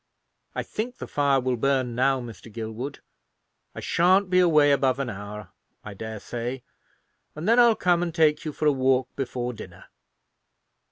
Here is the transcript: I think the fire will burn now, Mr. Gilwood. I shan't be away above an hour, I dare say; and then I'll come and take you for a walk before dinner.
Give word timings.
I 0.55 0.63
think 0.63 0.97
the 0.97 1.05
fire 1.05 1.39
will 1.39 1.57
burn 1.57 1.93
now, 1.93 2.19
Mr. 2.19 2.51
Gilwood. 2.51 3.01
I 3.75 3.81
shan't 3.81 4.31
be 4.31 4.39
away 4.39 4.71
above 4.71 4.97
an 4.97 5.11
hour, 5.11 5.49
I 5.83 5.93
dare 5.93 6.19
say; 6.19 6.63
and 7.35 7.47
then 7.47 7.59
I'll 7.59 7.75
come 7.75 8.01
and 8.01 8.11
take 8.11 8.43
you 8.43 8.51
for 8.51 8.65
a 8.65 8.71
walk 8.71 9.15
before 9.15 9.53
dinner. 9.53 9.85